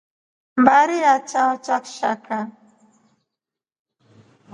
Mbari 0.61 0.97
ya 1.03 1.15
chao 1.29 1.53
cha 1.65 1.77
kshaka. 1.85 2.37